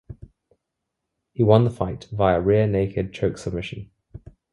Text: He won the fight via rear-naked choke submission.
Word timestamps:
He 1.31 1.43
won 1.43 1.63
the 1.63 1.69
fight 1.69 2.05
via 2.11 2.41
rear-naked 2.41 3.13
choke 3.13 3.37
submission. 3.37 3.91